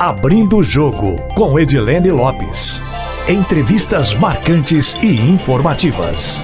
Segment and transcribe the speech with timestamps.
[0.00, 2.80] Abrindo o Jogo, com Edilene Lopes.
[3.28, 6.40] Entrevistas marcantes e informativas.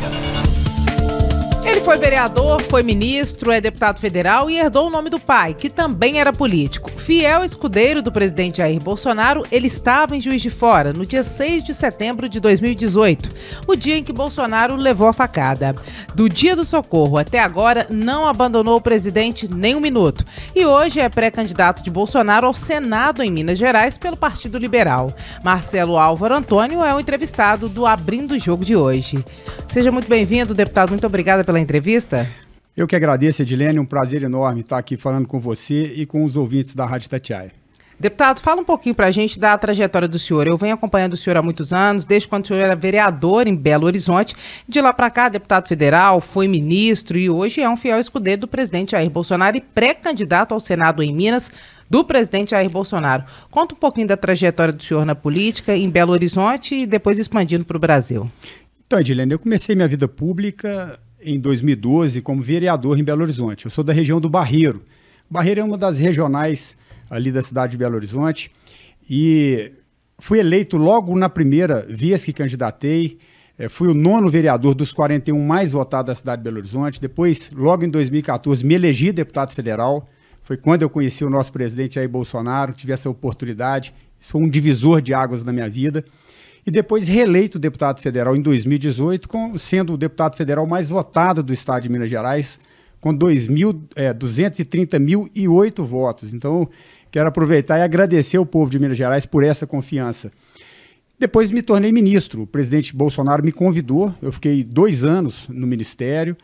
[1.64, 5.70] Ele foi vereador, foi ministro, é deputado federal e herdou o nome do pai, que
[5.70, 6.90] também era político.
[6.90, 11.62] Fiel escudeiro do presidente Jair Bolsonaro, ele estava em Juiz de Fora no dia 6
[11.62, 13.28] de setembro de 2018,
[13.66, 15.74] o dia em que Bolsonaro levou a facada.
[16.14, 20.24] Do dia do socorro até agora, não abandonou o presidente nem um minuto.
[20.54, 25.12] E hoje é pré-candidato de Bolsonaro ao Senado em Minas Gerais pelo Partido Liberal.
[25.44, 29.24] Marcelo Álvaro Antônio é o entrevistado do Abrindo o Jogo de hoje.
[29.68, 30.90] Seja muito bem-vindo, deputado.
[30.90, 32.26] Muito obrigada pela entrevista.
[32.76, 33.78] Eu que agradeço, Edilene.
[33.78, 37.50] Um prazer enorme estar aqui falando com você e com os ouvintes da Rádio Tatiaia.
[37.98, 40.46] Deputado, fala um pouquinho para a gente da trajetória do senhor.
[40.46, 43.56] Eu venho acompanhando o senhor há muitos anos, desde quando o senhor era vereador em
[43.56, 44.36] Belo Horizonte.
[44.68, 48.48] De lá para cá, deputado federal, foi ministro e hoje é um fiel escudeiro do
[48.48, 51.50] presidente Jair Bolsonaro e pré-candidato ao Senado em Minas
[51.88, 53.24] do presidente Jair Bolsonaro.
[53.50, 57.64] Conta um pouquinho da trajetória do senhor na política em Belo Horizonte e depois expandindo
[57.64, 58.30] para o Brasil.
[58.86, 63.64] Então, Edilene, eu comecei minha vida pública em 2012 como vereador em Belo Horizonte.
[63.64, 64.82] Eu sou da região do Barreiro.
[65.30, 66.76] Barreiro é uma das regionais
[67.10, 68.50] ali da cidade de Belo Horizonte
[69.08, 69.72] e
[70.18, 73.18] fui eleito logo na primeira vez que candidatei.
[73.58, 77.00] É, fui o nono vereador dos 41 mais votados da cidade de Belo Horizonte.
[77.00, 80.08] Depois, logo em 2014, me elegi deputado federal.
[80.42, 83.94] Foi quando eu conheci o nosso presidente Jair Bolsonaro, tive essa oportunidade.
[84.20, 86.04] Isso foi um divisor de águas na minha vida
[86.66, 91.52] e depois reeleito deputado federal em 2018, com, sendo o deputado federal mais votado do
[91.52, 92.58] estado de Minas Gerais,
[93.00, 96.34] com 230.008 é, votos.
[96.34, 96.68] Então,
[97.10, 100.32] quero aproveitar e agradecer ao povo de Minas Gerais por essa confiança.
[101.18, 102.42] Depois me tornei ministro.
[102.42, 106.36] O presidente Bolsonaro me convidou, eu fiquei dois anos no ministério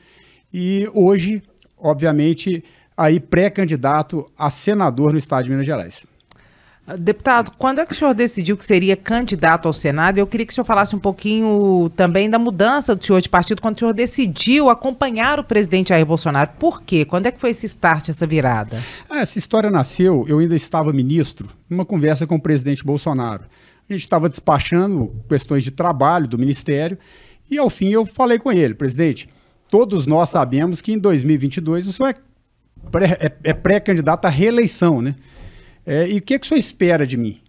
[0.54, 1.42] e hoje,
[1.76, 2.62] obviamente,
[2.96, 6.06] aí pré-candidato a senador no estado de Minas Gerais.
[6.98, 10.18] Deputado, quando é que o senhor decidiu que seria candidato ao Senado?
[10.18, 13.62] Eu queria que o senhor falasse um pouquinho também da mudança do senhor de partido,
[13.62, 16.50] quando o senhor decidiu acompanhar o presidente Jair Bolsonaro.
[16.58, 17.04] Por quê?
[17.04, 18.82] Quando é que foi esse start, essa virada?
[19.08, 23.44] Ah, essa história nasceu, eu ainda estava ministro, numa conversa com o presidente Bolsonaro.
[23.88, 26.98] A gente estava despachando questões de trabalho do ministério
[27.48, 29.28] e, ao fim, eu falei com ele, presidente,
[29.70, 35.14] todos nós sabemos que em 2022 o senhor é, é, é pré-candidato à reeleição, né?
[35.86, 37.40] É, e o que, que o senhor espera de mim,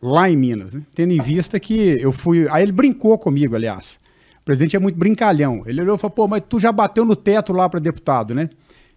[0.00, 0.74] lá em Minas?
[0.74, 0.82] Né?
[0.94, 2.46] Tendo em vista que eu fui.
[2.50, 3.98] Aí ele brincou comigo, aliás.
[4.40, 5.62] O presidente é muito brincalhão.
[5.66, 8.48] Ele olhou e falou: pô, mas tu já bateu no teto lá para deputado, né?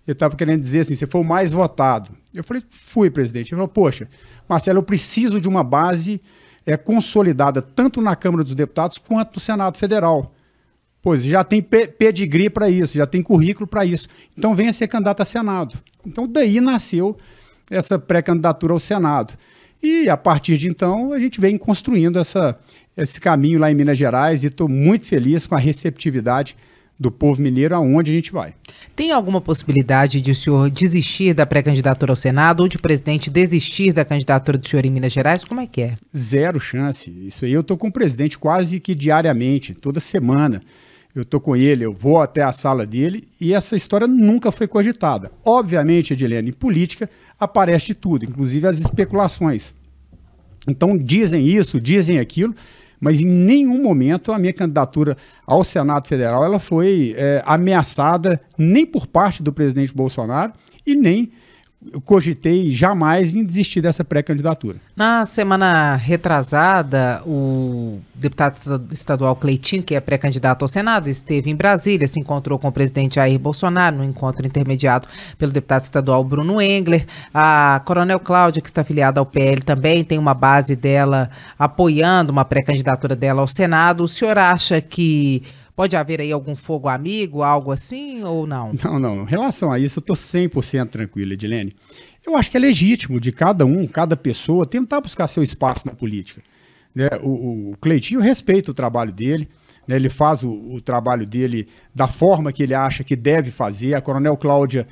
[0.07, 2.09] Ele estava querendo dizer assim: você foi o mais votado.
[2.33, 3.47] Eu falei: fui, presidente.
[3.47, 4.09] Ele falou: poxa,
[4.47, 6.21] Marcelo, eu preciso de uma base
[6.65, 10.33] é, consolidada tanto na Câmara dos Deputados quanto no Senado Federal.
[11.01, 14.07] Pois já tem pedigree para isso, já tem currículo para isso.
[14.37, 15.79] Então venha ser candidato a Senado.
[16.05, 17.17] Então daí nasceu
[17.71, 19.33] essa pré-candidatura ao Senado.
[19.81, 22.59] E a partir de então a gente vem construindo essa,
[22.95, 26.55] esse caminho lá em Minas Gerais e estou muito feliz com a receptividade
[26.99, 28.53] do povo mineiro aonde a gente vai.
[28.95, 33.27] Tem alguma possibilidade de o senhor desistir da pré-candidatura ao Senado ou de o presidente
[33.27, 35.43] desistir da candidatura do senhor em Minas Gerais?
[35.43, 35.95] Como é que é?
[36.15, 37.09] Zero chance.
[37.25, 40.61] Isso aí eu estou com o presidente quase que diariamente, toda semana
[41.13, 44.67] eu estou com ele, eu vou até a sala dele e essa história nunca foi
[44.67, 45.31] cogitada.
[45.43, 49.73] Obviamente, Edilene, em política aparece tudo, inclusive as especulações.
[50.67, 52.55] Então dizem isso, dizem aquilo,
[52.99, 58.85] mas em nenhum momento a minha candidatura ao Senado Federal ela foi é, ameaçada nem
[58.85, 60.53] por parte do presidente Bolsonaro
[60.85, 61.31] e nem
[61.91, 64.77] eu cogitei jamais em desistir dessa pré-candidatura.
[64.95, 68.55] Na semana retrasada, o deputado
[68.91, 73.15] estadual Cleitinho, que é pré-candidato ao Senado, esteve em Brasília, se encontrou com o presidente
[73.15, 75.07] Jair Bolsonaro, no encontro intermediado
[75.39, 77.07] pelo deputado estadual Bruno Engler.
[77.33, 82.45] A Coronel Cláudia, que está afiliada ao PL, também tem uma base dela apoiando uma
[82.45, 84.03] pré-candidatura dela ao Senado.
[84.03, 85.41] O senhor acha que
[85.75, 88.71] Pode haver aí algum fogo amigo, algo assim, ou não?
[88.83, 89.23] Não, não.
[89.23, 91.75] Em relação a isso, eu estou 100% tranquilo, Edilene.
[92.25, 95.93] Eu acho que é legítimo de cada um, cada pessoa, tentar buscar seu espaço na
[95.93, 96.41] política.
[96.93, 97.07] Né?
[97.23, 99.47] O, o Cleitinho respeita o trabalho dele,
[99.87, 99.95] né?
[99.95, 103.95] ele faz o, o trabalho dele da forma que ele acha que deve fazer.
[103.95, 104.87] A Coronel Cláudia,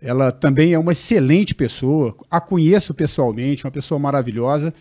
[0.00, 4.74] ela também é uma excelente pessoa, a conheço pessoalmente, uma pessoa maravilhosa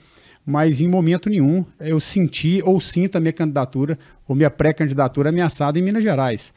[0.46, 3.98] mas em momento nenhum eu senti ou sinto a minha candidatura
[4.28, 6.52] ou minha pré-candidatura ameaçada em Minas Gerais.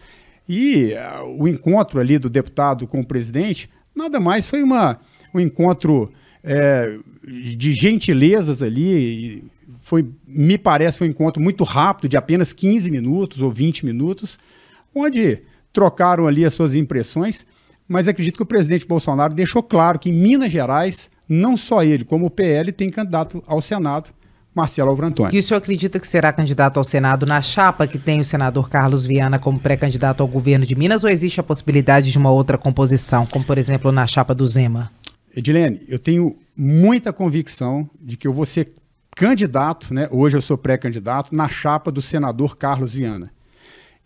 [0.49, 4.99] E uh, o encontro ali do deputado com o presidente, nada mais foi uma,
[5.33, 9.45] um encontro é, de gentilezas ali,
[9.81, 14.39] foi, me parece, um encontro muito rápido, de apenas 15 minutos ou 20 minutos,
[14.95, 15.41] onde
[15.73, 17.45] trocaram ali as suas impressões,
[17.89, 22.05] mas acredito que o presidente Bolsonaro deixou claro que em Minas Gerais não só ele,
[22.05, 24.11] como o PL tem candidato ao Senado,
[24.55, 25.35] Marcelo Alvrantoni.
[25.35, 28.71] E o senhor acredita que será candidato ao Senado na chapa que tem o senador
[28.71, 32.57] Carlos Viana como pré-candidato ao governo de Minas ou existe a possibilidade de uma outra
[32.57, 34.93] composição, como por exemplo na chapa do Zema?
[35.37, 38.73] Edilene, eu tenho muita convicção de que eu vou ser
[39.17, 40.09] candidato, né?
[40.13, 43.33] Hoje eu sou pré-candidato na chapa do senador Carlos Viana.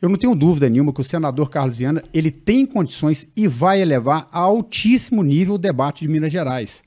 [0.01, 3.83] Eu não tenho dúvida nenhuma que o senador Carlos Viana ele tem condições e vai
[3.83, 6.83] elevar a altíssimo nível o debate de Minas Gerais.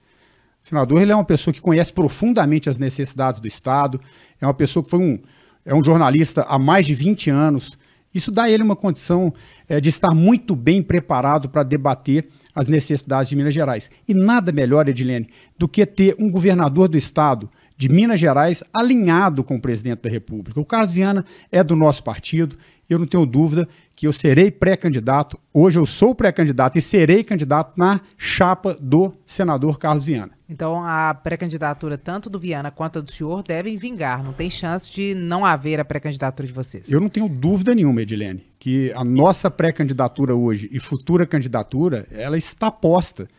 [0.64, 4.00] O senador ele é uma pessoa que conhece profundamente as necessidades do Estado,
[4.40, 5.20] é uma pessoa que foi um,
[5.66, 7.78] é um jornalista há mais de 20 anos.
[8.14, 9.34] Isso dá a ele uma condição
[9.68, 13.90] é, de estar muito bem preparado para debater as necessidades de Minas Gerais.
[14.08, 19.44] E nada melhor, Edilene, do que ter um governador do Estado de Minas Gerais alinhado
[19.44, 20.60] com o presidente da República.
[20.60, 22.56] O Carlos Viana é do nosso partido,
[22.88, 25.40] eu não tenho dúvida que eu serei pré-candidato.
[25.54, 30.41] Hoje eu sou pré-candidato e serei candidato na chapa do senador Carlos Viana.
[30.52, 34.22] Então a pré-candidatura tanto do Viana quanto do senhor devem vingar.
[34.22, 36.92] Não tem chance de não haver a pré-candidatura de vocês.
[36.92, 42.38] Eu não tenho dúvida nenhuma, Edilene, que a nossa pré-candidatura hoje e futura candidatura, ela
[42.38, 43.30] está posta.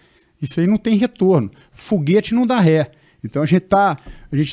[0.41, 1.51] Isso aí não tem retorno.
[1.71, 2.91] Foguete não dá ré.
[3.23, 3.95] Então a gente está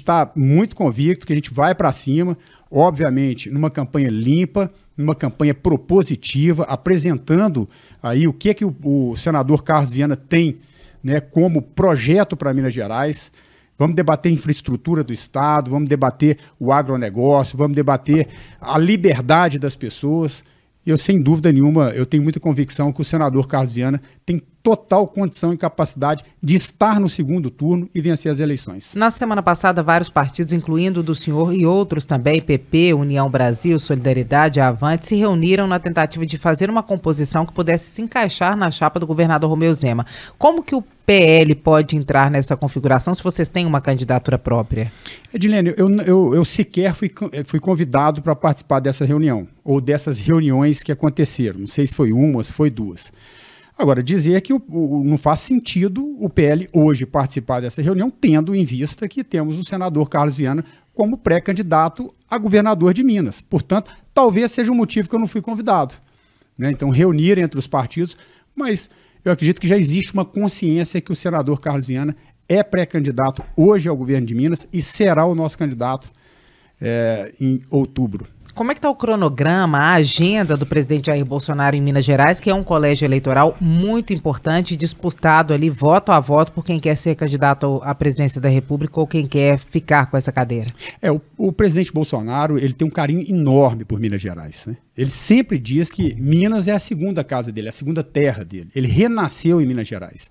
[0.04, 2.38] tá muito convicto que a gente vai para cima,
[2.70, 7.70] obviamente, numa campanha limpa, numa campanha propositiva, apresentando
[8.04, 10.58] aí o que, é que o, o senador Carlos Viana tem
[11.04, 13.32] né, como projeto para Minas Gerais.
[13.78, 18.28] Vamos debater infraestrutura do Estado, vamos debater o agronegócio, vamos debater
[18.60, 20.44] a liberdade das pessoas
[20.90, 25.08] eu, sem dúvida nenhuma, eu tenho muita convicção que o senador Carlos Viana tem total
[25.08, 28.94] condição e capacidade de estar no segundo turno e vencer as eleições.
[28.94, 33.80] Na semana passada, vários partidos, incluindo o do senhor e outros também, PP, União Brasil,
[33.80, 38.70] Solidariedade, Avante, se reuniram na tentativa de fazer uma composição que pudesse se encaixar na
[38.70, 40.06] chapa do governador Romeu Zema.
[40.38, 44.92] Como que o PL pode entrar nessa configuração se vocês têm uma candidatura própria?
[45.34, 47.12] Edilene, eu, eu, eu sequer fui,
[47.46, 51.62] fui convidado para participar dessa reunião, ou dessas reuniões que aconteceram.
[51.62, 53.12] Não sei se foi uma, se foi duas.
[53.76, 58.54] Agora, dizer que o, o, não faz sentido o PL hoje participar dessa reunião, tendo
[58.54, 60.64] em vista que temos o senador Carlos Viana
[60.94, 63.42] como pré-candidato a governador de Minas.
[63.42, 65.96] Portanto, talvez seja um motivo que eu não fui convidado.
[66.56, 66.70] Né?
[66.70, 68.16] Então, reunir entre os partidos,
[68.56, 68.92] mas
[69.24, 72.16] eu acredito que já existe uma consciência que o senador Carlos Viana
[72.48, 76.12] é pré-candidato hoje ao governo de Minas e será o nosso candidato
[76.82, 78.28] é, em outubro.
[78.60, 82.42] Como é que está o cronograma, a agenda do presidente Jair Bolsonaro em Minas Gerais,
[82.42, 86.98] que é um colégio eleitoral muito importante, disputado ali voto a voto por quem quer
[86.98, 90.74] ser candidato à presidência da República ou quem quer ficar com essa cadeira?
[91.02, 94.66] É, o, o presidente Bolsonaro ele tem um carinho enorme por Minas Gerais.
[94.66, 94.76] Né?
[94.98, 98.68] Ele sempre diz que Minas é a segunda casa dele, a segunda terra dele.
[98.76, 100.30] Ele renasceu em Minas Gerais.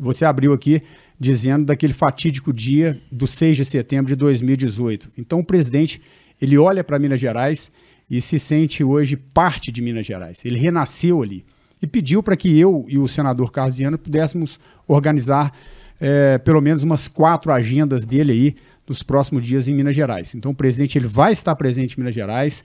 [0.00, 0.82] Você abriu aqui
[1.16, 5.12] dizendo daquele fatídico dia do 6 de setembro de 2018.
[5.16, 6.02] Então o presidente
[6.42, 7.70] ele olha para Minas Gerais
[8.10, 10.44] e se sente hoje parte de Minas Gerais.
[10.44, 11.44] Ele renasceu ali
[11.80, 14.58] e pediu para que eu e o senador Carlos Viana pudéssemos
[14.88, 15.56] organizar
[16.00, 18.56] é, pelo menos umas quatro agendas dele aí
[18.88, 20.34] nos próximos dias em Minas Gerais.
[20.34, 22.64] Então o presidente ele vai estar presente em Minas Gerais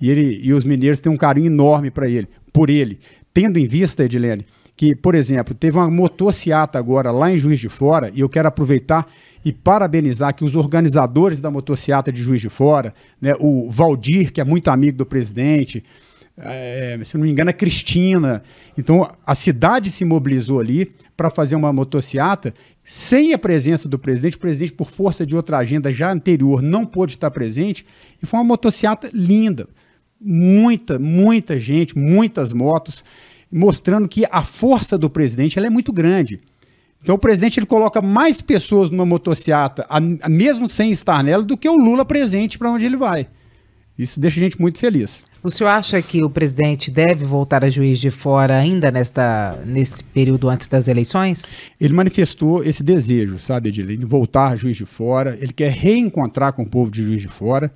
[0.00, 2.98] e, ele, e os mineiros têm um carinho enorme para ele, por ele.
[3.34, 7.68] Tendo em vista, Edilene, que, por exemplo, teve uma motociata agora lá em Juiz de
[7.68, 9.06] Fora, e eu quero aproveitar
[9.44, 14.40] e parabenizar que os organizadores da motociata de Juiz de Fora, né, o Valdir, que
[14.40, 15.82] é muito amigo do presidente,
[16.42, 18.42] é, se não me engano, a Cristina.
[18.76, 24.36] Então, a cidade se mobilizou ali para fazer uma motociata sem a presença do presidente.
[24.36, 27.84] O presidente, por força de outra agenda já anterior, não pôde estar presente.
[28.22, 29.68] E foi uma motociata linda.
[30.20, 33.04] Muita, muita gente, muitas motos,
[33.50, 36.40] mostrando que a força do presidente ela é muito grande.
[37.02, 39.86] Então o presidente ele coloca mais pessoas numa motocicleta,
[40.28, 43.26] mesmo sem estar nela, do que o Lula presente para onde ele vai.
[43.98, 45.24] Isso deixa a gente muito feliz.
[45.42, 50.04] O senhor acha que o presidente deve voltar a juiz de fora ainda nesta, nesse
[50.04, 51.44] período antes das eleições?
[51.80, 55.38] Ele manifestou esse desejo, sabe, de voltar a juiz de fora.
[55.40, 57.72] Ele quer reencontrar com o povo de juiz de fora.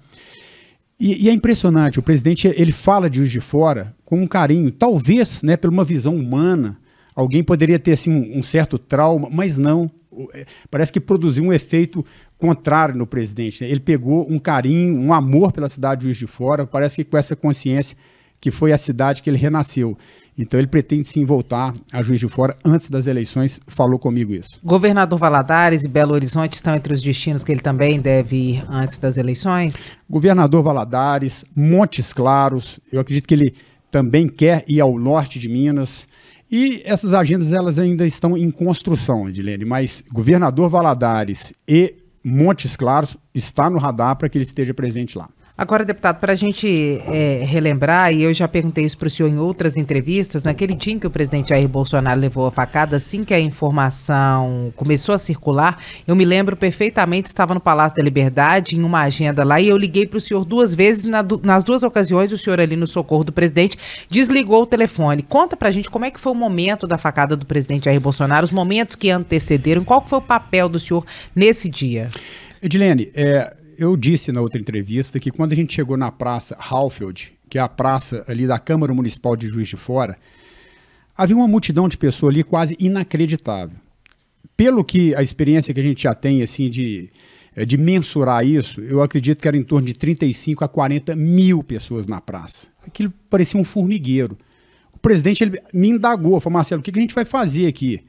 [1.00, 4.70] E, e, é impressionante, o presidente ele fala de juiz de fora com um carinho,
[4.70, 6.78] talvez né, por uma visão humana,
[7.14, 9.90] Alguém poderia ter assim, um, um certo trauma, mas não.
[10.32, 12.04] É, parece que produziu um efeito
[12.38, 13.62] contrário no presidente.
[13.62, 13.70] Né?
[13.70, 17.16] Ele pegou um carinho, um amor pela cidade de Juiz de Fora, parece que com
[17.16, 17.96] essa consciência
[18.40, 19.96] que foi a cidade que ele renasceu.
[20.36, 24.58] Então ele pretende sim voltar a Juiz de Fora antes das eleições, falou comigo isso.
[24.64, 28.98] Governador Valadares e Belo Horizonte estão entre os destinos que ele também deve ir antes
[28.98, 29.92] das eleições?
[30.10, 33.54] Governador Valadares, Montes Claros, eu acredito que ele
[33.90, 36.08] também quer ir ao norte de Minas.
[36.56, 43.16] E essas agendas elas ainda estão em construção, Edilene, mas governador Valadares e Montes Claros
[43.34, 45.28] está no radar para que ele esteja presente lá.
[45.56, 49.28] Agora, deputado, para a gente é, relembrar, e eu já perguntei isso para o senhor
[49.28, 53.22] em outras entrevistas, naquele dia em que o presidente Jair Bolsonaro levou a facada, assim
[53.22, 58.74] que a informação começou a circular, eu me lembro perfeitamente, estava no Palácio da Liberdade,
[58.74, 61.84] em uma agenda lá, e eu liguei para o senhor duas vezes, na, nas duas
[61.84, 63.78] ocasiões, o senhor ali no socorro do presidente
[64.10, 65.22] desligou o telefone.
[65.22, 68.00] Conta para a gente como é que foi o momento da facada do presidente Jair
[68.00, 72.08] Bolsonaro, os momentos que antecederam, qual foi o papel do senhor nesse dia?
[72.60, 77.32] Edilene, é, eu disse na outra entrevista que quando a gente chegou na praça Halfield,
[77.48, 80.16] que é a praça ali da Câmara Municipal de Juiz de Fora,
[81.16, 83.76] havia uma multidão de pessoas ali quase inacreditável.
[84.56, 87.10] Pelo que a experiência que a gente já tem, assim, de,
[87.56, 91.62] eh, de mensurar isso, eu acredito que era em torno de 35 a 40 mil
[91.62, 92.68] pessoas na praça.
[92.86, 94.38] Aquilo parecia um formigueiro.
[94.92, 98.02] O presidente ele me indagou, falou, Marcelo, o que a gente vai fazer aqui?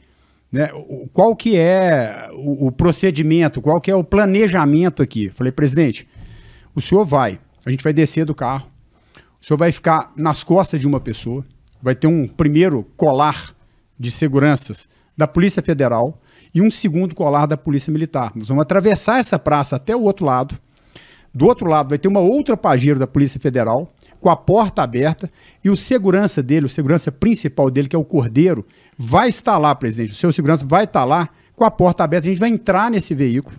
[0.56, 0.70] Né?
[1.12, 5.30] Qual que é o, o, procedimento, qual que é o planejamento aqui?
[5.30, 6.08] Falei, presidente,
[6.74, 8.66] o senhor vai, a gente vai descer do carro,
[9.42, 11.44] o senhor vai ficar nas costas de uma pessoa,
[11.82, 13.54] vai ter um primeiro colar
[14.00, 16.22] de seguranças da Polícia Federal
[16.54, 18.32] e um segundo colar da Polícia Militar.
[18.34, 20.58] Nós vamos atravessar essa praça até o outro lado.
[21.34, 25.30] Do outro lado vai ter uma outra pajeiro da Polícia Federal com a porta aberta
[25.62, 28.66] e o segurança dele, o segurança principal dele, que é o Cordeiro,
[28.98, 30.12] vai estar lá, presidente.
[30.12, 32.28] O seu segurança vai estar lá com a porta aberta.
[32.28, 33.56] A gente vai entrar nesse veículo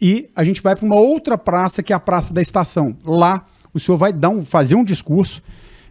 [0.00, 2.96] e a gente vai para uma outra praça, que é a Praça da Estação.
[3.04, 5.42] Lá, o senhor vai dar um, fazer um discurso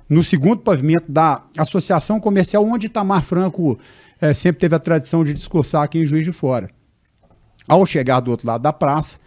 [0.09, 3.77] no segundo pavimento da Associação Comercial, onde Itamar Franco
[4.21, 6.69] é, sempre teve a tradição de discursar aqui em Juiz de Fora.
[7.67, 9.17] Ao chegar do outro lado da praça,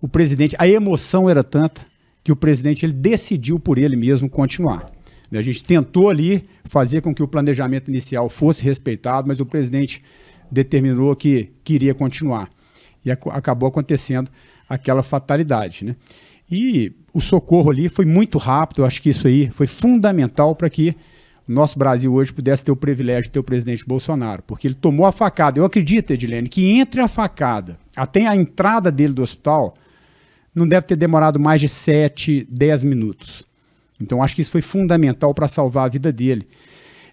[0.00, 1.86] o presidente, a emoção era tanta
[2.22, 4.84] que o presidente ele decidiu por ele mesmo continuar.
[5.32, 10.02] A gente tentou ali fazer com que o planejamento inicial fosse respeitado, mas o presidente
[10.50, 12.50] determinou que queria continuar.
[13.04, 14.30] E ac acabou acontecendo
[14.68, 15.84] aquela fatalidade.
[15.84, 15.96] Né?
[16.50, 20.70] E o socorro ali foi muito rápido, eu acho que isso aí foi fundamental para
[20.70, 20.94] que
[21.48, 24.74] o nosso Brasil hoje pudesse ter o privilégio de ter o presidente Bolsonaro, porque ele
[24.74, 25.60] tomou a facada.
[25.60, 29.76] Eu acredito, Edilene, que entre a facada até a entrada dele do hospital,
[30.54, 33.45] não deve ter demorado mais de 7, 10 minutos.
[34.00, 36.46] Então acho que isso foi fundamental para salvar a vida dele.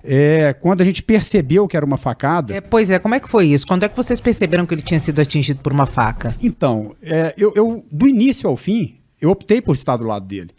[0.03, 2.53] É, quando a gente percebeu que era uma facada.
[2.53, 3.65] É, pois é, como é que foi isso?
[3.65, 6.35] Quando é que vocês perceberam que ele tinha sido atingido por uma faca?
[6.41, 10.49] Então, é, eu, eu, do início ao fim, eu optei por estar do lado dele.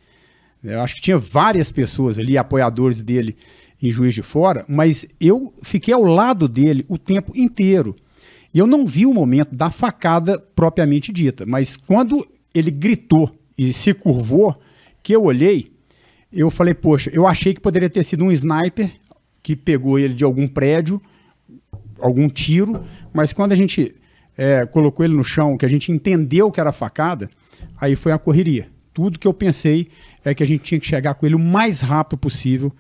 [0.62, 3.37] Eu acho que tinha várias pessoas ali, apoiadores dele
[3.83, 7.95] em Juiz de Fora, mas eu fiquei ao lado dele o tempo inteiro.
[8.52, 13.75] E eu não vi o momento da facada propriamente dita, mas quando ele gritou e
[13.75, 14.59] se curvou,
[15.02, 15.74] que eu olhei,
[16.41, 18.91] eu falei, poxa, eu achei que poderia ter sido um sniper
[19.43, 21.00] que pegou ele de algum prédio,
[21.99, 23.95] algum tiro, mas quando a gente
[24.37, 27.29] é, colocou ele no chão, que a gente entendeu que era facada,
[27.81, 28.69] aí foi a correria.
[28.93, 29.88] Tudo que eu pensei
[30.25, 32.73] é que a gente tinha que chegar com ele o mais rápido possível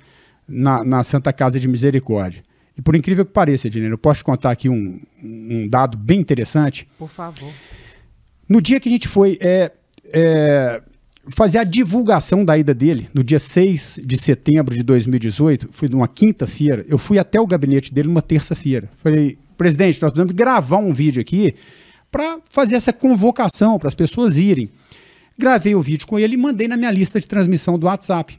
[0.46, 2.42] na, na Santa Casa de Misericórdia.
[2.76, 6.20] E por incrível que pareça, Ednei, eu posso te contar aqui um, um dado bem
[6.20, 6.88] interessante.
[6.98, 7.52] Por favor.
[8.48, 9.70] No dia que a gente foi é,
[10.12, 10.82] é,
[11.28, 16.08] fazer a divulgação da ida dele, no dia 6 de setembro de 2018, foi numa
[16.08, 18.90] quinta-feira, eu fui até o gabinete dele numa terça-feira.
[18.96, 21.54] Falei, presidente, nós precisamos gravar um vídeo aqui
[22.10, 24.68] para fazer essa convocação, para as pessoas irem.
[25.36, 28.38] Gravei o vídeo com ele e mandei na minha lista de transmissão do WhatsApp.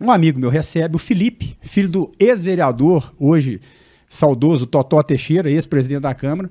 [0.00, 3.60] Um amigo meu recebe, o Felipe, filho do ex-vereador, hoje
[4.08, 6.48] saudoso Totó Teixeira, ex-presidente da Câmara.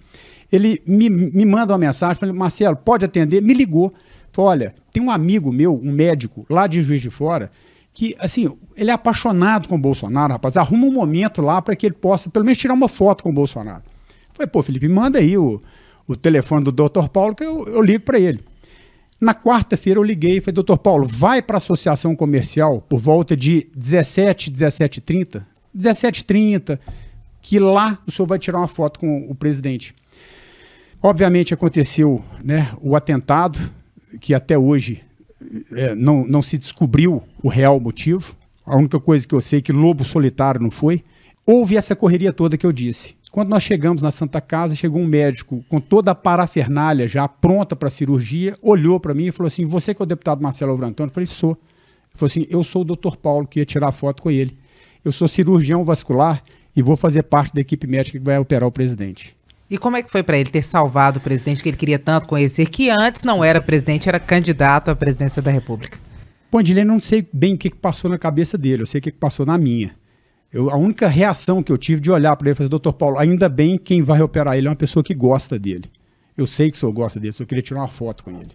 [0.51, 3.41] Ele me, me manda uma mensagem, falei, Marcelo, pode atender?
[3.41, 3.93] Me ligou.
[4.31, 7.51] Falei, olha, tem um amigo meu, um médico, lá de Juiz de Fora,
[7.93, 10.55] que, assim, ele é apaixonado com o Bolsonaro, rapaz.
[10.55, 13.33] Arruma um momento lá para que ele possa, pelo menos, tirar uma foto com o
[13.33, 13.83] Bolsonaro.
[14.33, 15.61] Falei, pô, Felipe, manda aí o,
[16.07, 17.09] o telefone do Dr.
[17.11, 18.39] Paulo que eu, eu ligo para ele.
[19.19, 23.38] Na quarta-feira eu liguei e falei, doutor Paulo, vai para a associação comercial por volta
[23.38, 25.45] de 17, 17h30,
[25.77, 26.79] 17h30,
[27.39, 29.93] que lá o senhor vai tirar uma foto com o presidente.
[31.03, 33.59] Obviamente aconteceu né, o atentado,
[34.20, 35.03] que até hoje
[35.74, 38.36] é, não, não se descobriu o real motivo.
[38.65, 41.03] A única coisa que eu sei é que lobo solitário não foi.
[41.46, 43.15] Houve essa correria toda que eu disse.
[43.32, 47.75] Quando nós chegamos na Santa Casa, chegou um médico com toda a parafernália já pronta
[47.75, 51.10] para cirurgia, olhou para mim e falou assim: Você que é o deputado Marcelo Antônio?
[51.10, 51.51] Eu falei: Sou.
[51.51, 54.58] Ele falou assim: Eu sou o doutor Paulo, que ia tirar foto com ele.
[55.03, 56.44] Eu sou cirurgião vascular
[56.75, 59.36] e vou fazer parte da equipe médica que vai operar o presidente.
[59.71, 62.27] E como é que foi para ele ter salvado o presidente que ele queria tanto
[62.27, 65.97] conhecer, que antes não era presidente, era candidato à presidência da República?
[66.51, 69.13] Bom, Edilene, não sei bem o que passou na cabeça dele, eu sei o que
[69.13, 69.95] passou na minha.
[70.51, 73.17] Eu, a única reação que eu tive de olhar para ele e falar, doutor Paulo,
[73.17, 75.89] ainda bem quem vai operar ele é uma pessoa que gosta dele.
[76.35, 78.51] Eu sei que o senhor gosta dele, só queria tirar uma foto com ele.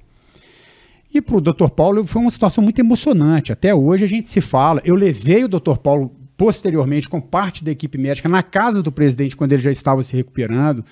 [1.15, 3.51] E para o doutor Paulo foi uma situação muito emocionante.
[3.53, 4.83] Até hoje a gente se fala.
[4.85, 9.37] Eu levei o doutor Paulo posteriormente com parte da equipe médica na casa do presidente
[9.37, 10.85] quando ele já estava se recuperando.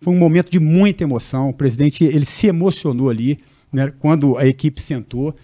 [0.00, 1.48] Foi um momento de muita emoção.
[1.48, 3.38] O presidente ele se emocionou ali
[3.72, 5.34] né, quando a equipe sentou.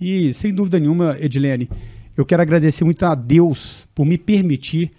[0.00, 1.68] E sem dúvida nenhuma, Edilene,
[2.16, 4.90] eu quero agradecer muito a Deus por me permitir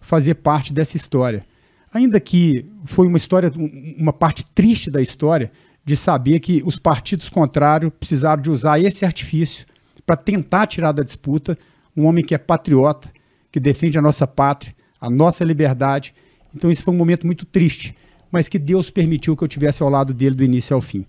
[0.00, 1.44] fazer parte dessa história.
[1.92, 3.50] Ainda que foi uma história,
[3.98, 5.50] uma parte triste da história,
[5.84, 9.64] de saber que os partidos contrários precisaram de usar esse artifício
[10.04, 11.56] para tentar tirar da disputa
[11.96, 13.10] um homem que é patriota,
[13.56, 16.12] que defende a nossa pátria, a nossa liberdade.
[16.54, 17.94] Então isso foi um momento muito triste,
[18.30, 21.06] mas que Deus permitiu que eu tivesse ao lado dele do início ao fim.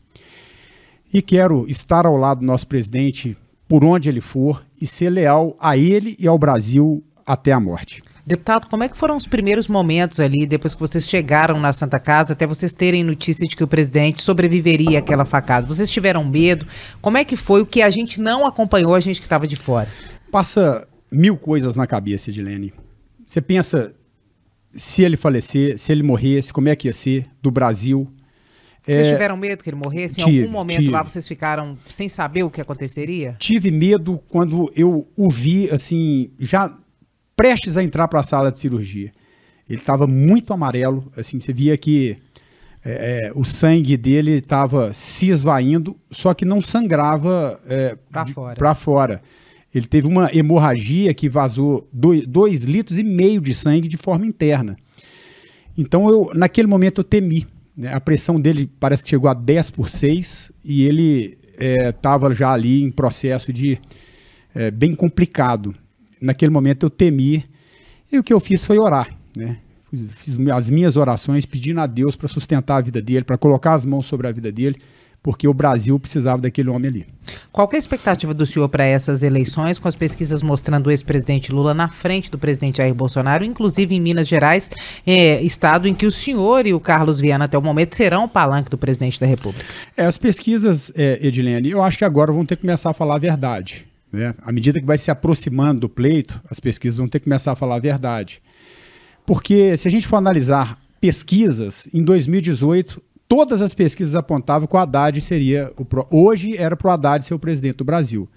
[1.14, 3.36] E quero estar ao lado do nosso presidente
[3.68, 8.02] por onde ele for e ser leal a ele e ao Brasil até a morte.
[8.26, 12.00] Deputado, como é que foram os primeiros momentos ali, depois que vocês chegaram na Santa
[12.00, 15.68] Casa, até vocês terem notícia de que o presidente sobreviveria àquela facada?
[15.68, 16.66] Vocês tiveram medo?
[17.02, 19.58] Como é que foi o que a gente não acompanhou, a gente que estava de
[19.58, 19.90] fora?
[20.32, 22.74] Passa mil coisas na cabeça, Edilene.
[23.26, 23.94] Você pensa
[24.74, 28.08] se ele falecer, se ele morresse, como é que ia ser do Brasil?
[28.84, 30.22] Vocês é, tiveram medo que ele morresse?
[30.22, 30.92] Em tive, algum momento tive.
[30.92, 33.36] lá vocês ficaram sem saber o que aconteceria?
[33.40, 36.74] Tive medo quando eu o vi, assim, já
[37.36, 39.12] prestes a entrar para a sala de cirurgia.
[39.70, 42.18] Ele estava muito amarelo, assim, você via que
[42.86, 47.98] é, é o sangue dele estava se esvaindo, só que não sangrava é,
[48.56, 49.22] para fora.
[49.78, 54.76] Ele teve uma hemorragia que vazou 2 litros e meio de sangue de forma interna.
[55.78, 57.46] Então, eu, naquele momento, eu temi.
[57.76, 57.94] Né?
[57.94, 62.52] A pressão dele parece que chegou a 10 por 6 e ele estava é, já
[62.52, 63.80] ali em processo de
[64.54, 65.76] é, bem complicado
[66.22, 67.46] naquele momento eu temi,
[68.12, 69.58] e o que eu fiz foi orar, né?
[70.18, 73.86] Fiz as minhas orações pedindo a Deus para sustentar a vida dele, para colocar as
[73.86, 74.76] mãos sobre a vida dele,
[75.28, 77.06] porque o Brasil precisava daquele homem ali.
[77.52, 81.52] Qual é a expectativa do senhor para essas eleições, com as pesquisas mostrando o ex-presidente
[81.52, 84.72] Lula na frente do presidente Jair Bolsonaro, inclusive em Minas Gerais,
[85.06, 88.30] é, estado em que o senhor e o Carlos Viana até o momento serão o
[88.30, 89.66] palanque do presidente da República?
[89.98, 93.16] É, as pesquisas, é, Edilene, eu acho que agora vão ter que começar a falar
[93.16, 93.86] a verdade.
[94.10, 94.34] Né?
[94.42, 97.56] À medida que vai se aproximando do pleito, as pesquisas vão ter que começar a
[97.58, 98.42] falar a verdade.
[99.26, 104.80] Porque se a gente for analisar pesquisas, em 2018, todas as pesquisas apontavam que o
[104.80, 106.08] Haddad seria o pro...
[106.10, 108.28] hoje era para o Haddad ser o presidente do Brasil.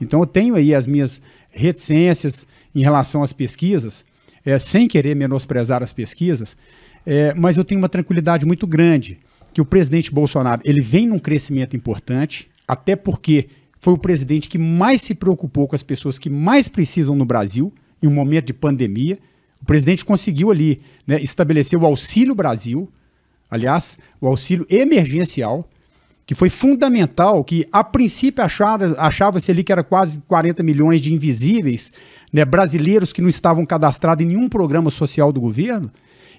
[0.00, 4.04] Então eu tenho aí as minhas reticências em relação às pesquisas,
[4.44, 6.56] é, sem querer menosprezar as pesquisas,
[7.04, 9.18] é, mas eu tenho uma tranquilidade muito grande
[9.52, 13.48] que o presidente Bolsonaro ele vem num crescimento importante, até porque
[13.80, 17.72] foi o presidente que mais se preocupou com as pessoas que mais precisam no Brasil,
[18.02, 19.18] em um momento de pandemia.
[19.62, 22.90] O presidente conseguiu ali né, estabelecer o Auxílio Brasil,
[23.50, 25.68] aliás, o auxílio emergencial,
[26.26, 31.92] que foi fundamental, que a princípio achava-se ali que era quase 40 milhões de invisíveis,
[32.32, 35.90] né, brasileiros que não estavam cadastrados em nenhum programa social do governo.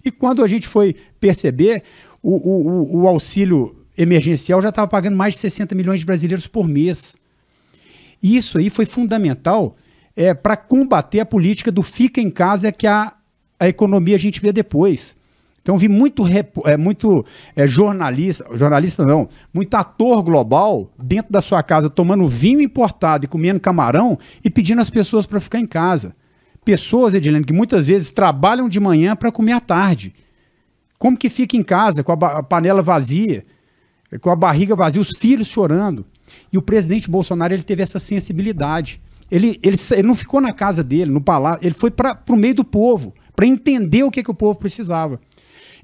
[0.04, 1.84] E quando a gente foi perceber,
[2.22, 6.68] o, o, o auxílio emergencial já estava pagando mais de 60 milhões de brasileiros por
[6.68, 7.16] mês.
[8.22, 9.76] Isso aí foi fundamental
[10.16, 13.14] é, para combater a política do fica em casa que a,
[13.60, 15.17] a economia a gente vê depois.
[15.68, 16.24] Então vi muito,
[16.64, 22.62] é, muito é, jornalista, jornalista não, muito ator global dentro da sua casa tomando vinho
[22.62, 26.16] importado e comendo camarão e pedindo às pessoas para ficar em casa.
[26.64, 30.14] Pessoas, Edilene, que muitas vezes trabalham de manhã para comer à tarde.
[30.98, 33.46] Como que fica em casa com a, a panela vazia,
[34.22, 36.06] com a barriga vazia, os filhos chorando?
[36.50, 39.02] E o presidente Bolsonaro ele teve essa sensibilidade.
[39.30, 42.56] Ele, ele, ele não ficou na casa dele, no palácio, ele foi para o meio
[42.56, 45.20] do povo, para entender o que, que o povo precisava.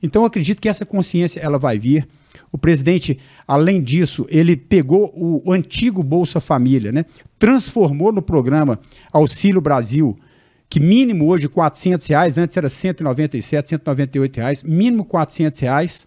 [0.04, 2.06] Então acredito que essa consciência ela vai vir.
[2.52, 7.06] O presidente, além disso, ele pegou o, o antigo Bolsa Família, né?
[7.40, 8.80] transformou no programa
[9.12, 10.20] Auxílio Brasil,
[10.70, 16.06] que mínimo hoje 400 reais, antes era 197, 198 reais, mínimo 400 reais,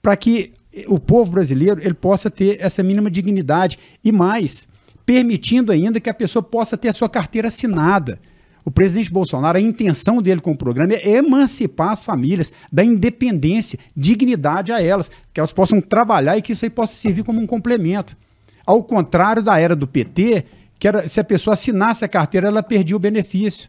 [0.00, 0.52] para que
[0.86, 4.68] o povo brasileiro ele possa ter essa mínima dignidade e mais,
[5.06, 8.20] permitindo ainda que a pessoa possa ter a sua carteira assinada.
[8.64, 13.78] O presidente Bolsonaro, a intenção dele com o programa é emancipar as famílias da independência,
[13.96, 17.46] dignidade a elas, que elas possam trabalhar e que isso aí possa servir como um
[17.46, 18.16] complemento.
[18.64, 20.44] Ao contrário da era do PT,
[20.78, 23.68] que era, se a pessoa assinasse a carteira, ela perdia o benefício.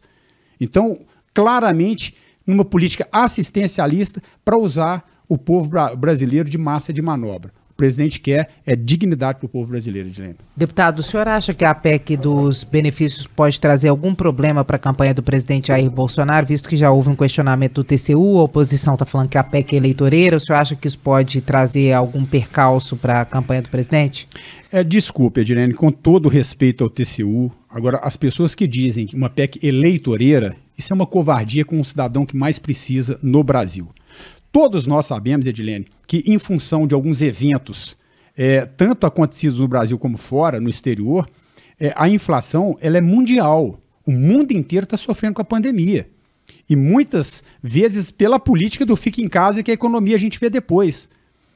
[0.59, 0.99] Então,
[1.33, 2.13] claramente,
[2.45, 7.51] numa política assistencialista para usar o povo brasileiro de massa de manobra.
[7.83, 10.35] Presidente quer é dignidade para o povo brasileiro, Edilene.
[10.55, 14.79] Deputado, o senhor acha que a PEC dos benefícios pode trazer algum problema para a
[14.79, 18.93] campanha do presidente Jair Bolsonaro, visto que já houve um questionamento do TCU, a oposição
[18.93, 22.23] está falando que a PEC é eleitoreira, o senhor acha que isso pode trazer algum
[22.23, 24.29] percalço para a campanha do presidente?
[24.71, 29.29] É, desculpe, Edilene, com todo respeito ao TCU, agora as pessoas que dizem que uma
[29.29, 33.89] PEC eleitoreira, isso é uma covardia com o cidadão que mais precisa no Brasil.
[34.53, 37.97] Todos nós sabemos, Edilene, que em função de alguns eventos,
[38.37, 41.27] é, tanto acontecidos no Brasil como fora, no exterior,
[41.79, 43.81] é, a inflação ela é mundial.
[44.05, 46.07] O mundo inteiro está sofrendo com a pandemia.
[46.69, 50.51] E muitas vezes pela política do fica em casa que a economia a gente vê
[50.51, 51.09] depois.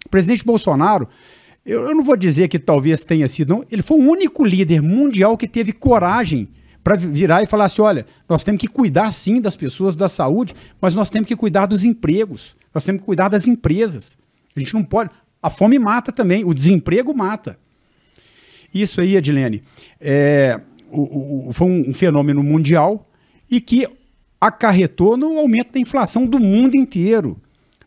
[0.03, 1.07] O presidente Bolsonaro,
[1.63, 4.81] eu, eu não vou dizer que talvez tenha sido, não, ele foi o único líder
[4.81, 6.49] mundial que teve coragem
[6.87, 10.55] para virar e falar assim: olha, nós temos que cuidar sim das pessoas, da saúde,
[10.79, 12.55] mas nós temos que cuidar dos empregos.
[12.73, 14.17] Nós temos que cuidar das empresas.
[14.55, 15.09] A gente não pode.
[15.43, 17.59] A fome mata também, o desemprego mata.
[18.73, 19.63] Isso aí, Edilene,
[19.99, 23.05] é, o, o, foi um fenômeno mundial
[23.51, 23.85] e que
[24.39, 27.37] acarretou no aumento da inflação do mundo inteiro.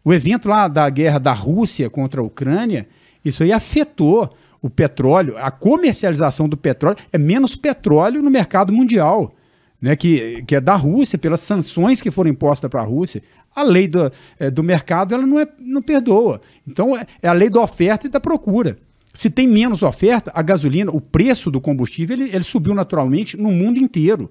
[0.05, 2.87] O evento lá da guerra da Rússia contra a Ucrânia,
[3.25, 9.35] isso aí afetou o petróleo, a comercialização do petróleo, é menos petróleo no mercado mundial
[9.81, 13.23] né, que, que é da Rússia, pelas sanções que foram impostas para a Rússia,
[13.55, 16.40] a lei do, é, do mercado ela não, é, não perdoa.
[16.68, 18.79] Então é, é, a lei da oferta e da procura.
[19.12, 23.51] Se tem menos oferta, a gasolina, o preço do combustível, ele, ele subiu naturalmente no
[23.51, 24.31] mundo inteiro.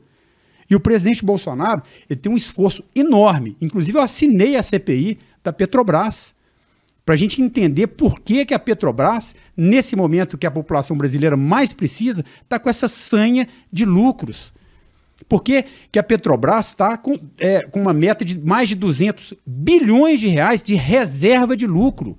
[0.69, 3.57] E o presidente Bolsonaro ele tem um esforço enorme.
[3.59, 6.33] Inclusive, eu assinei a CPI da Petrobras
[7.09, 11.35] para a gente entender por que, que a Petrobras, nesse momento que a população brasileira
[11.35, 14.53] mais precisa, está com essa sanha de lucros.
[15.27, 19.33] Por que, que a Petrobras está com, é, com uma meta de mais de 200
[19.43, 22.15] bilhões de reais de reserva de lucro?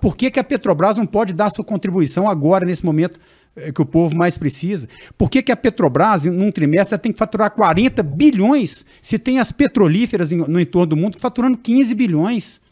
[0.00, 3.20] Por que, que a Petrobras não pode dar sua contribuição agora, nesse momento
[3.54, 4.88] é, que o povo mais precisa?
[5.18, 9.52] Por que, que a Petrobras, num trimestre, tem que faturar 40 bilhões, se tem as
[9.52, 12.64] petrolíferas no entorno do mundo faturando 15 bilhões?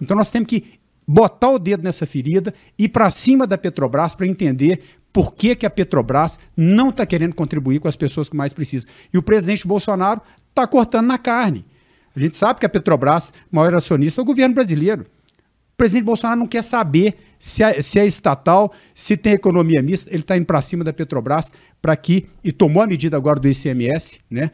[0.00, 4.26] Então nós temos que botar o dedo nessa ferida, ir para cima da Petrobras para
[4.26, 8.52] entender por que, que a Petrobras não está querendo contribuir com as pessoas que mais
[8.52, 8.90] precisam.
[9.12, 11.64] E o presidente Bolsonaro está cortando na carne.
[12.14, 15.02] A gente sabe que a Petrobras, maior acionista, é o governo brasileiro.
[15.02, 20.10] O presidente Bolsonaro não quer saber se é, se é estatal, se tem economia mista.
[20.10, 23.48] Ele está indo para cima da Petrobras para que, e tomou a medida agora do
[23.48, 24.50] ICMS, né?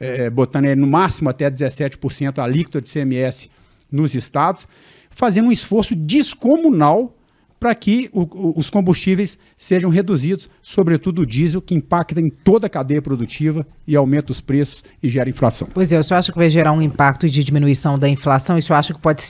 [0.00, 3.50] É, botando no máximo até 17% a alíquota de ICMS
[3.90, 4.66] nos estados,
[5.10, 7.14] fazendo um esforço descomunal
[7.58, 12.66] para que o, o, os combustíveis sejam reduzidos, sobretudo o diesel, que impacta em toda
[12.66, 15.68] a cadeia produtiva e aumenta os preços e gera inflação.
[15.72, 18.56] Pois é, o senhor acha que vai gerar um impacto de diminuição da inflação?
[18.56, 19.22] E o senhor acha que pode,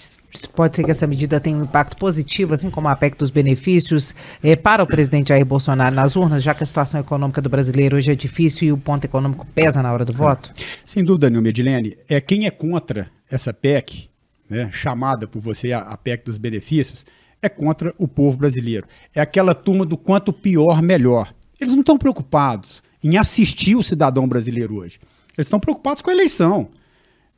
[0.55, 4.15] pode ser que essa medida tenha um impacto positivo, assim como a PEC dos benefícios,
[4.43, 7.97] é, para o presidente Jair Bolsonaro nas urnas, já que a situação econômica do brasileiro
[7.97, 10.53] hoje é difícil e o ponto econômico pesa na hora do voto?
[10.85, 11.97] Sem dúvida nenhuma, Edilene.
[12.09, 14.09] É, quem é contra essa PEC,
[14.49, 17.05] né, chamada por você a, a PEC dos benefícios,
[17.41, 18.87] é contra o povo brasileiro.
[19.15, 21.33] É aquela turma do quanto pior, melhor.
[21.61, 24.99] Eles não estão preocupados em assistir o cidadão brasileiro hoje.
[25.37, 26.69] Eles estão preocupados com a eleição.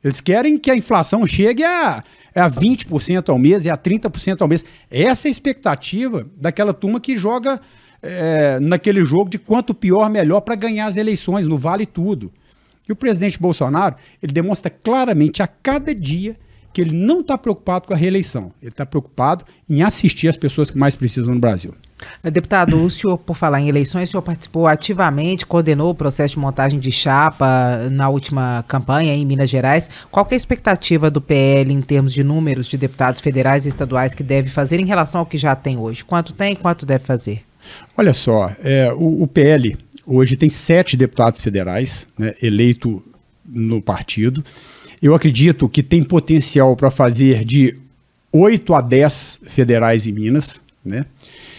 [0.03, 4.47] Eles querem que a inflação chegue a, a 20% ao mês e a 30% ao
[4.47, 4.65] mês.
[4.89, 7.61] Essa é a expectativa daquela turma que joga
[8.01, 12.31] é, naquele jogo de quanto pior, melhor para ganhar as eleições, no vale tudo.
[12.89, 16.35] E o presidente Bolsonaro, ele demonstra claramente a cada dia
[16.73, 18.51] que ele não está preocupado com a reeleição.
[18.61, 21.73] Ele está preocupado em assistir as pessoas que mais precisam no Brasil.
[22.23, 26.39] Deputado, o senhor, por falar em eleições, o senhor participou ativamente, coordenou o processo de
[26.39, 29.89] montagem de chapa na última campanha em Minas Gerais.
[30.09, 34.13] Qual é a expectativa do PL em termos de números de deputados federais e estaduais
[34.13, 36.03] que deve fazer em relação ao que já tem hoje?
[36.03, 37.43] Quanto tem e quanto deve fazer?
[37.97, 43.03] Olha só, é, o, o, PL hoje tem sete deputados federais né, eleito
[43.45, 44.43] no partido.
[45.01, 47.77] Eu acredito que tem potencial para fazer de
[48.31, 51.05] 8 a 10 federais em Minas, né?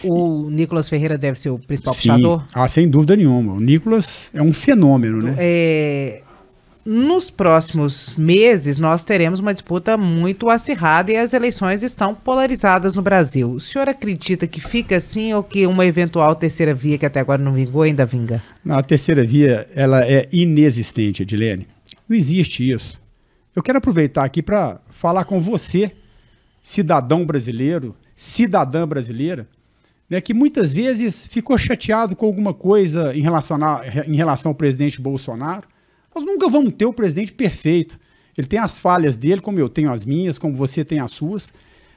[0.03, 2.09] O Nicolas Ferreira deve ser o principal Sim.
[2.09, 2.45] puxador?
[2.55, 3.55] Ah, sem dúvida nenhuma.
[3.55, 5.35] O Nicolas é um fenômeno, né?
[5.39, 6.23] É,
[6.85, 13.03] nos próximos meses, nós teremos uma disputa muito acirrada e as eleições estão polarizadas no
[13.03, 13.53] Brasil.
[13.53, 17.41] O senhor acredita que fica assim ou que uma eventual terceira via, que até agora
[17.41, 18.43] não vingou, ainda vinga?
[18.65, 21.69] Não, a terceira via ela é inexistente, Edilene.
[22.09, 23.02] Não existe isso.
[23.55, 25.93] Eu quero aproveitar aqui para falar com você,
[26.63, 29.47] cidadão brasileiro, cidadã brasileira,
[30.09, 34.55] né, que muitas vezes ficou chateado com alguma coisa em relação, a, em relação ao
[34.55, 35.67] presidente Bolsonaro.
[36.15, 37.99] Nós nunca vamos ter o presidente perfeito.
[38.37, 41.53] Ele tem as falhas dele, como eu tenho as minhas, como você tem as suas.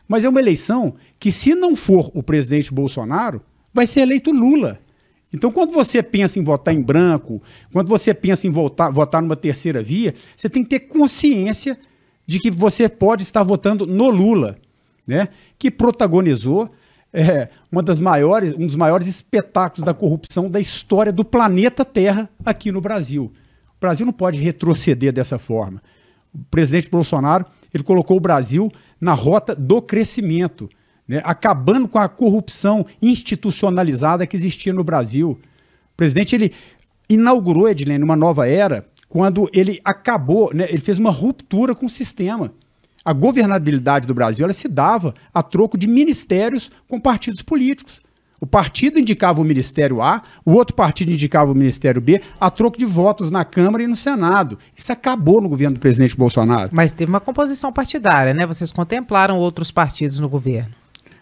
[0.07, 3.41] Mas é uma eleição que, se não for o presidente Bolsonaro,
[3.73, 4.79] vai ser eleito Lula.
[5.35, 9.35] Então, quando você pensa em votar em branco, quando você pensa em votar, votar numa
[9.35, 11.77] terceira via, você tem que ter consciência
[12.25, 14.57] de que você pode estar votando no Lula,
[15.05, 15.27] né?
[15.59, 16.71] que protagonizou
[17.11, 22.29] é, uma das maiores, um dos maiores espetáculos da corrupção da história do planeta Terra
[22.45, 23.31] aqui no Brasil.
[23.77, 25.81] O Brasil não pode retroceder dessa forma.
[26.33, 30.69] O presidente Bolsonaro ele colocou o Brasil na rota do crescimento
[31.07, 35.31] né, acabando com a corrupção institucionalizada que existia no Brasil.
[35.31, 36.51] O presidente ele
[37.09, 41.89] inaugurou, Edilene, uma nova era quando ele acabou, né, ele fez uma ruptura com o
[41.89, 42.51] sistema.
[43.03, 48.01] A governabilidade do Brasil ela se dava a troco de ministérios com partidos políticos.
[48.41, 52.77] O partido indicava o Ministério A, o outro partido indicava o Ministério B, a troco
[52.77, 54.59] de votos na Câmara e no Senado.
[54.75, 56.69] Isso acabou no governo do presidente Bolsonaro.
[56.73, 58.45] Mas teve uma composição partidária, né?
[58.45, 60.71] Vocês contemplaram outros partidos no governo.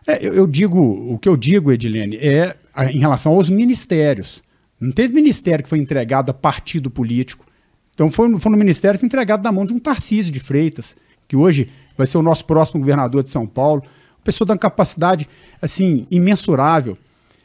[0.06, 4.42] É, eu, eu, digo, o que eu digo, Edilene, é a, em relação aos ministérios.
[4.80, 7.46] Não teve ministério que foi entregado a partido político.
[7.94, 10.96] Então foi, foi no ministério entregado na mão de um Tarcísio de Freitas,
[11.28, 13.82] que hoje vai ser o nosso próximo governador de São Paulo.
[13.84, 15.28] Uma pessoa de uma capacidade
[15.62, 16.98] assim imensurável.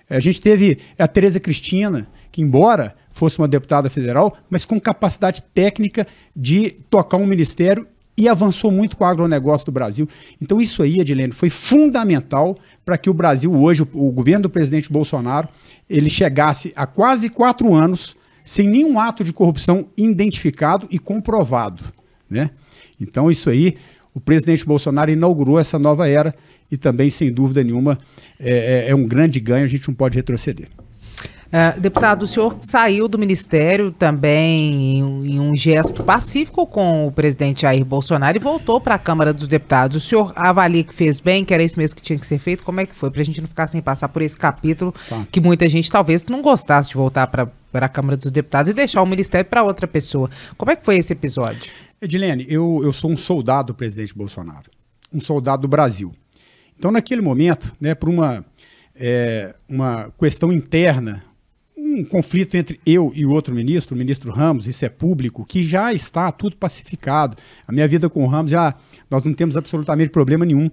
[0.08, 4.80] É, a gente teve a Tereza Cristina, que embora fosse uma deputada federal, mas com
[4.80, 7.86] capacidade técnica de tocar um ministério
[8.18, 10.08] e avançou muito com o agronegócio do Brasil.
[10.42, 14.50] Então, isso aí, Edilene, foi fundamental para que o Brasil, hoje, o, o, governo do
[14.50, 15.48] presidente Bolsonaro,
[15.88, 21.84] ele chegasse a quase quatro anos sem nenhum ato de corrupção identificado e comprovado.
[22.28, 22.50] Né?
[23.00, 23.76] Então, isso aí,
[24.12, 26.34] o presidente Bolsonaro inaugurou essa nova era
[26.68, 27.96] e também, sem dúvida nenhuma,
[28.40, 30.68] é, é, é um grande ganho, a gente não pode retroceder.
[31.48, 37.12] Uh, deputado, o senhor saiu do ministério também em, em, um gesto pacífico com o
[37.12, 39.96] presidente Jair Bolsonaro e voltou para a Câmara dos Deputados.
[39.96, 42.62] O senhor avalia que fez bem, que era isso mesmo que tinha que ser feito?
[42.62, 43.10] Como é que foi?
[43.10, 45.26] Para a gente não ficar sem passar por esse capítulo, tá.
[45.32, 49.00] que muita gente talvez não gostasse de voltar para a Câmara dos Deputados e deixar
[49.00, 50.28] o ministério para outra pessoa.
[50.58, 51.72] Como é que foi esse episódio?
[52.00, 54.70] Edilene, eu, eu sou um soldado do presidente Bolsonaro,
[55.10, 56.14] um soldado do Brasil.
[56.78, 58.44] Então, naquele momento, né, por uma,
[58.94, 61.24] é, uma questão interna
[61.98, 65.66] um conflito entre eu e o outro ministro, o ministro Ramos, isso é público, que
[65.66, 67.36] já está tudo pacificado.
[67.66, 68.74] A minha vida com o Ramos já
[69.10, 70.70] nós não temos absolutamente problema nenhum.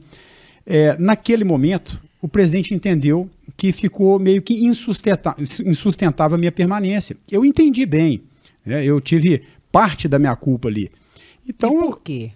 [0.66, 7.16] É, naquele momento, o presidente entendeu que ficou meio que insustentável a minha permanência.
[7.32, 8.24] Eu entendi bem,
[8.66, 8.84] né?
[8.84, 10.92] eu tive parte da minha culpa ali.
[11.48, 12.32] Então, e por quê?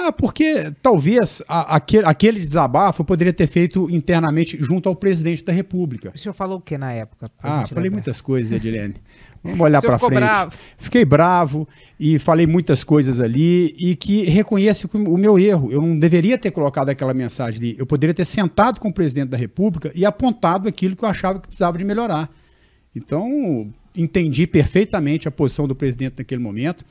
[0.00, 5.52] Ah, porque talvez a, aquele, aquele desabafo poderia ter feito internamente junto ao presidente da
[5.52, 6.12] República.
[6.14, 7.28] O senhor falou o que na época?
[7.42, 7.96] Ah, falei lembrar.
[7.96, 8.94] muitas coisas, Edilene.
[9.42, 10.14] Vamos olhar para frente.
[10.14, 10.52] Bravo.
[10.76, 15.72] Fiquei bravo e falei muitas coisas ali e que reconheço o meu erro.
[15.72, 17.76] Eu não deveria ter colocado aquela mensagem ali.
[17.76, 21.40] Eu poderia ter sentado com o presidente da República e apontado aquilo que eu achava
[21.40, 22.30] que precisava de melhorar.
[22.94, 26.84] Então, entendi perfeitamente a posição do presidente naquele momento.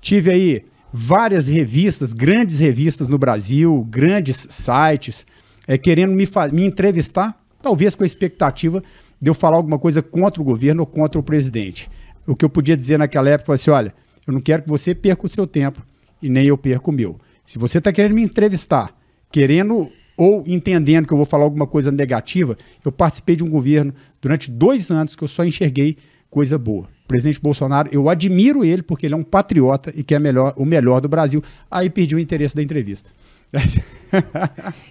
[0.00, 5.26] Tive aí várias revistas, grandes revistas no Brasil, grandes sites,
[5.66, 8.82] é, querendo me, me entrevistar, talvez com a expectativa
[9.20, 11.88] de eu falar alguma coisa contra o governo ou contra o presidente.
[12.26, 13.94] O que eu podia dizer naquela época foi assim: olha,
[14.26, 15.82] eu não quero que você perca o seu tempo
[16.22, 17.18] e nem eu perca o meu.
[17.44, 18.94] Se você está querendo me entrevistar,
[19.30, 23.94] querendo ou entendendo que eu vou falar alguma coisa negativa, eu participei de um governo
[24.20, 25.98] durante dois anos que eu só enxerguei
[26.30, 26.88] coisa boa.
[27.06, 31.00] Presidente Bolsonaro, eu admiro ele porque ele é um patriota e quer melhor, o melhor
[31.00, 31.42] do Brasil.
[31.70, 33.10] Aí perdi o interesse da entrevista.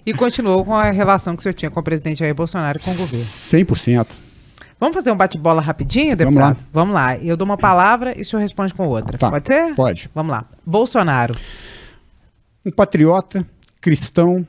[0.06, 2.82] e continuou com a relação que o senhor tinha com o presidente Jair Bolsonaro e
[2.82, 3.26] com o governo.
[3.26, 4.20] 100%.
[4.80, 6.58] Vamos fazer um bate-bola rapidinho, deputado?
[6.74, 7.12] Vamos lá.
[7.12, 7.26] Vamos lá.
[7.26, 9.18] Eu dou uma palavra e o senhor responde com outra.
[9.18, 9.30] Tá.
[9.30, 9.74] Pode ser?
[9.76, 10.10] Pode.
[10.14, 10.46] Vamos lá.
[10.66, 11.36] Bolsonaro.
[12.66, 13.46] Um patriota,
[13.80, 14.46] cristão,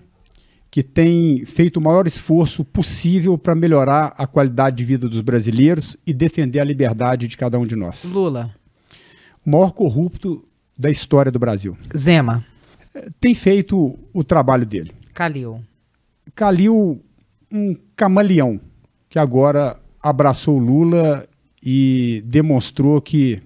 [0.76, 5.96] que tem feito o maior esforço possível para melhorar a qualidade de vida dos brasileiros
[6.06, 8.04] e defender a liberdade de cada um de nós.
[8.04, 8.54] Lula.
[9.46, 10.46] O maior corrupto
[10.78, 11.78] da história do Brasil.
[11.96, 12.44] Zema.
[12.94, 14.92] É, tem feito o trabalho dele.
[15.14, 15.64] Calil.
[16.34, 17.02] Calil,
[17.50, 18.60] um camaleão
[19.08, 21.26] que agora abraçou Lula
[21.64, 23.42] e demonstrou que,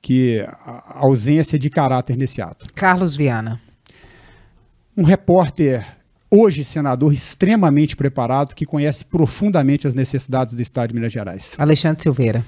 [0.00, 2.66] que a ausência de caráter nesse ato.
[2.72, 3.60] Carlos Viana.
[4.96, 5.97] Um repórter
[6.30, 11.52] hoje senador extremamente preparado, que conhece profundamente as necessidades do Estado de Minas Gerais.
[11.58, 12.44] Alexandre Silveira.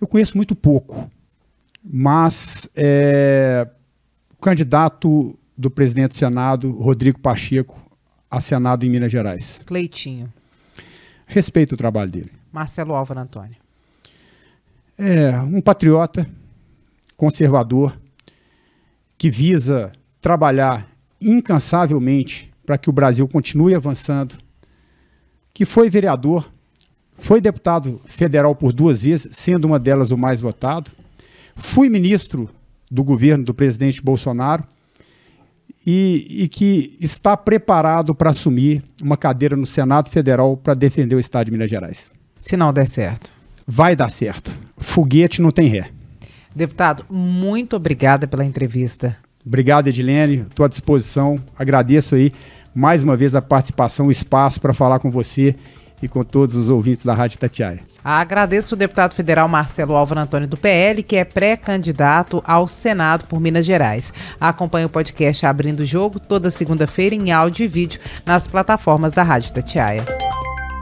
[0.00, 1.10] Eu conheço muito pouco,
[1.82, 3.68] mas é,
[4.32, 7.80] o candidato do presidente do Senado, Rodrigo Pacheco,
[8.30, 9.60] a Senado em Minas Gerais.
[9.64, 10.32] Cleitinho.
[11.26, 12.32] Respeito o trabalho dele.
[12.50, 13.56] Marcelo Álvaro Antônio.
[14.98, 16.28] É um patriota,
[17.16, 17.98] conservador,
[19.16, 20.91] que visa trabalhar
[21.28, 24.36] incansavelmente para que o Brasil continue avançando,
[25.52, 26.50] que foi vereador,
[27.18, 30.90] foi deputado federal por duas vezes, sendo uma delas o mais votado,
[31.54, 32.48] fui ministro
[32.90, 34.64] do governo do presidente Bolsonaro
[35.86, 41.20] e, e que está preparado para assumir uma cadeira no Senado Federal para defender o
[41.20, 42.10] Estado de Minas Gerais.
[42.38, 43.30] Se não der certo.
[43.66, 44.56] Vai dar certo.
[44.76, 45.90] Foguete não tem ré.
[46.54, 49.16] Deputado, muito obrigada pela entrevista.
[49.44, 50.46] Obrigado, Edilene.
[50.48, 51.38] Estou à disposição.
[51.58, 52.32] Agradeço aí
[52.74, 55.54] mais uma vez a participação, o espaço para falar com você
[56.02, 57.80] e com todos os ouvintes da Rádio Tatiaia.
[58.04, 63.40] Agradeço o deputado federal Marcelo Álvaro Antônio do PL, que é pré-candidato ao Senado por
[63.40, 64.12] Minas Gerais.
[64.40, 69.22] Acompanhe o podcast Abrindo o Jogo toda segunda-feira em áudio e vídeo nas plataformas da
[69.22, 70.04] Rádio Tatiaia.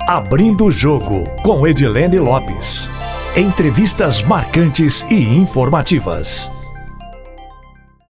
[0.09, 2.89] Abrindo o Jogo com Edilene Lopes.
[3.37, 6.60] Entrevistas marcantes e informativas.